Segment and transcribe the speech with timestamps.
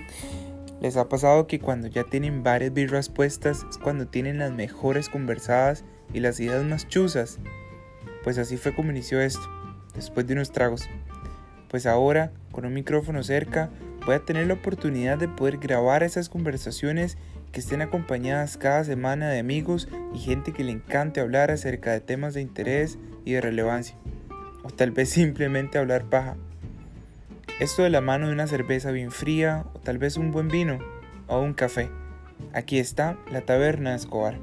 [0.80, 5.08] ¿Les ha pasado que cuando ya tienen varias birras puestas es cuando tienen las mejores
[5.08, 7.38] conversadas y las ideas más chuzas?
[8.24, 9.42] Pues así fue como inició esto,
[9.94, 10.88] después de unos tragos.
[11.68, 13.70] Pues ahora, con un micrófono cerca,
[14.04, 17.16] voy a tener la oportunidad de poder grabar esas conversaciones
[17.52, 22.00] que estén acompañadas cada semana de amigos y gente que le encante hablar acerca de
[22.00, 23.96] temas de interés y de relevancia.
[24.64, 26.36] O tal vez simplemente hablar paja.
[27.62, 30.80] Esto de la mano de una cerveza bien fría o tal vez un buen vino
[31.28, 31.90] o un café.
[32.52, 34.34] Aquí está la taberna de Escobar.